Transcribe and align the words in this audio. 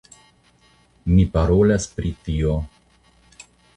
Ni 1.11 1.25
parolas 1.35 1.85
pri 1.99 2.13
tio. 2.25 2.57